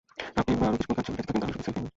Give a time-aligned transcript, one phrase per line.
[0.39, 1.89] আপনি এইভাবে আরও কিছুক্ষণ কাজ চালায়া যাইতে থাকেন, তাইলে শুধু সেলফি না।